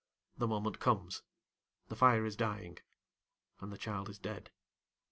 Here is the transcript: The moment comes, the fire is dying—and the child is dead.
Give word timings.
The 0.35 0.47
moment 0.47 0.79
comes, 0.79 1.21
the 1.87 1.95
fire 1.95 2.25
is 2.25 2.35
dying—and 2.35 3.71
the 3.71 3.77
child 3.77 4.09
is 4.09 4.17
dead. 4.17 4.49